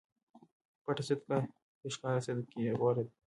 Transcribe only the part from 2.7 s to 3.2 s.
غوره ده.